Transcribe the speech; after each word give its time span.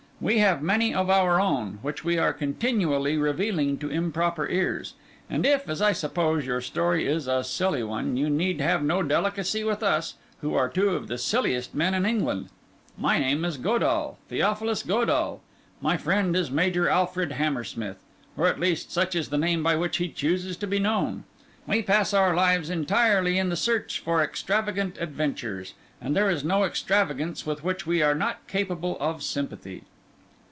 We 0.23 0.37
have 0.37 0.61
many 0.61 0.93
of 0.93 1.09
our 1.09 1.41
own, 1.41 1.79
which 1.81 2.03
we 2.03 2.15
are 2.19 2.31
continually 2.31 3.17
revealing 3.17 3.79
to 3.79 3.89
improper 3.89 4.47
ears. 4.47 4.93
And 5.27 5.47
if, 5.47 5.67
as 5.67 5.81
I 5.81 5.93
suppose, 5.93 6.45
your 6.45 6.61
story 6.61 7.07
is 7.07 7.27
a 7.27 7.43
silly 7.43 7.81
one, 7.81 8.15
you 8.17 8.29
need 8.29 8.61
have 8.61 8.83
no 8.83 9.01
delicacy 9.01 9.63
with 9.63 9.81
us, 9.81 10.13
who 10.41 10.53
are 10.53 10.69
two 10.69 10.89
of 10.91 11.07
the 11.07 11.17
silliest 11.17 11.73
men 11.73 11.95
in 11.95 12.05
England. 12.05 12.49
My 12.99 13.17
name 13.17 13.43
is 13.43 13.57
Godall, 13.57 14.17
Theophilus 14.29 14.83
Godall; 14.83 15.39
my 15.81 15.97
friend 15.97 16.35
is 16.35 16.51
Major 16.51 16.87
Alfred 16.87 17.31
Hammersmith—or 17.31 18.45
at 18.45 18.59
least, 18.59 18.91
such 18.91 19.15
is 19.15 19.29
the 19.29 19.39
name 19.39 19.63
by 19.63 19.75
which 19.75 19.97
he 19.97 20.07
chooses 20.07 20.55
to 20.57 20.67
be 20.67 20.77
known. 20.77 21.23
We 21.65 21.81
pass 21.81 22.13
our 22.13 22.35
lives 22.35 22.69
entirely 22.69 23.39
in 23.39 23.49
the 23.49 23.55
search 23.55 23.99
for 23.99 24.21
extravagant 24.21 24.99
adventures; 24.99 25.73
and 25.99 26.15
there 26.15 26.29
is 26.29 26.43
no 26.43 26.63
extravagance 26.63 27.43
with 27.43 27.63
which 27.63 27.87
we 27.87 28.03
are 28.03 28.13
not 28.13 28.45
capable 28.47 28.97
of 28.99 29.23
sympathy." 29.23 29.85